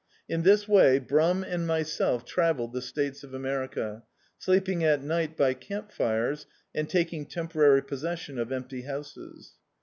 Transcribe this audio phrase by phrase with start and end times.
[0.27, 4.01] In this way Brum and myself travelled the States of America,
[4.39, 9.57] sleeping at ni^t by camp fires, and taking temporary possession of empty houses.